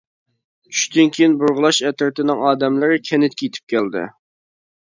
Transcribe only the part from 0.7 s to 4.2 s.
چۈشتىن كېيىن بۇرغىلاش ئەترىتىنىڭ ئادەملىرى كەنتكە يېتىپ كەلدى.